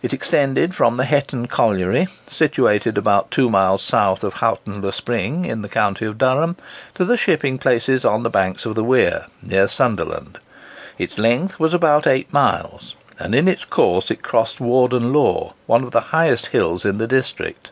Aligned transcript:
It 0.00 0.14
extended 0.14 0.74
from 0.74 0.96
the 0.96 1.04
Hetton 1.04 1.46
Colliery, 1.46 2.08
situated 2.26 2.96
about 2.96 3.30
two 3.30 3.50
miles 3.50 3.82
south 3.82 4.24
of 4.24 4.32
Houghton 4.40 4.80
le 4.80 4.90
Spring, 4.94 5.44
in 5.44 5.60
the 5.60 5.68
county 5.68 6.06
of 6.06 6.16
Durham, 6.16 6.56
to 6.94 7.04
the 7.04 7.18
shipping 7.18 7.58
places 7.58 8.02
on 8.02 8.22
the 8.22 8.30
banks 8.30 8.64
of 8.64 8.74
the 8.74 8.82
Wear, 8.82 9.26
near 9.42 9.68
Sunderland. 9.68 10.38
Its 10.96 11.18
length 11.18 11.60
was 11.60 11.74
about 11.74 12.06
eight 12.06 12.32
miles; 12.32 12.94
and 13.18 13.34
in 13.34 13.46
its 13.46 13.66
course 13.66 14.10
it 14.10 14.22
crossed 14.22 14.58
Warden 14.58 15.12
Law, 15.12 15.52
one 15.66 15.84
of 15.84 15.90
the 15.90 16.00
highest 16.16 16.46
hills 16.46 16.86
in 16.86 16.96
the 16.96 17.06
district. 17.06 17.70